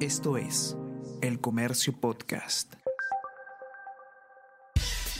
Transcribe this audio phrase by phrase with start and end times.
[0.00, 0.76] Esto es
[1.22, 2.74] El Comercio Podcast.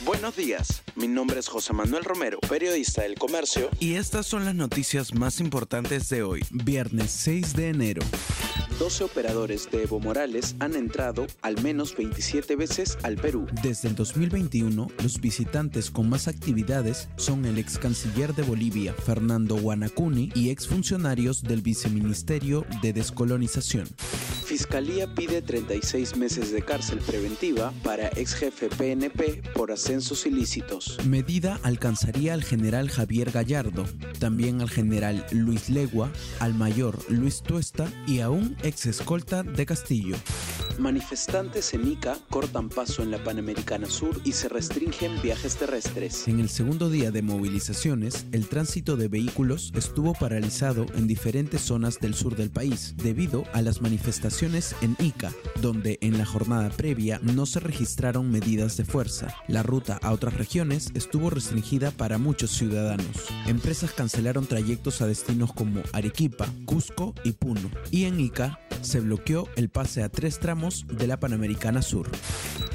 [0.05, 3.71] Buenos días, mi nombre es José Manuel Romero, periodista del Comercio.
[3.79, 8.03] Y estas son las noticias más importantes de hoy, viernes 6 de enero.
[8.77, 13.47] 12 operadores de Evo Morales han entrado al menos 27 veces al Perú.
[13.63, 19.55] Desde el 2021, los visitantes con más actividades son el ex canciller de Bolivia, Fernando
[19.55, 23.87] Guanacuni, y exfuncionarios del Viceministerio de Descolonización.
[24.47, 30.97] Fiscalía pide 36 meses de cárcel preventiva para ex jefe PNP por ascensos ilícitos.
[31.05, 33.83] Medida alcanzaría al general Javier Gallardo,
[34.19, 39.65] también al general Luis Legua, al mayor Luis Tuesta y a un ex escolta de
[39.65, 40.15] Castillo.
[40.79, 46.27] Manifestantes en Ica cortan paso en la Panamericana Sur y se restringen viajes terrestres.
[46.27, 51.99] En el segundo día de movilizaciones, el tránsito de vehículos estuvo paralizado en diferentes zonas
[51.99, 57.19] del sur del país debido a las manifestaciones en Ica, donde en la jornada previa
[57.23, 59.33] no se registraron medidas de fuerza.
[59.47, 63.07] La ruta a otras regiones estuvo restringida para muchos ciudadanos.
[63.47, 67.71] Empresas cancelaron trayectos a destinos como Arequipa, Cusco y Puno.
[67.89, 72.09] Y en Ica se bloqueó el pase a tres tramos de la Panamericana Sur.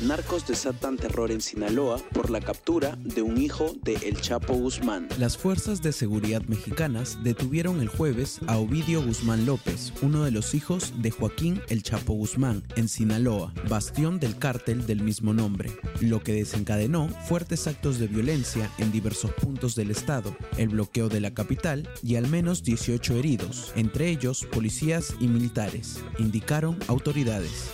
[0.02, 5.08] Narcos desatan terror en Sinaloa por la captura de un hijo de El Chapo Guzmán.
[5.18, 10.54] Las fuerzas de seguridad mexicanas detuvieron el jueves a Ovidio Guzmán López, uno de los
[10.54, 16.22] hijos de Joaquín El Chapo Guzmán, en Sinaloa, bastión del cártel del mismo nombre, lo
[16.22, 21.32] que desencadenó fuertes actos de violencia en diversos puntos del estado, el bloqueo de la
[21.32, 27.70] capital y al menos 18 heridos, entre ellos policías y militares, indicaron autoridades.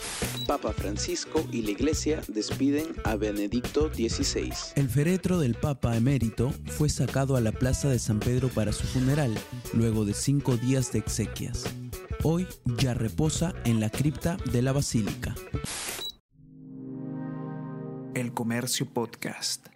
[0.47, 4.53] Papa Francisco y la Iglesia despiden a Benedicto XVI.
[4.77, 8.87] El féretro del Papa emérito fue sacado a la Plaza de San Pedro para su
[8.87, 9.37] funeral,
[9.75, 11.65] luego de cinco días de exequias.
[12.23, 12.47] Hoy
[12.79, 15.35] ya reposa en la cripta de la Basílica.
[18.15, 19.69] El Comercio Podcast.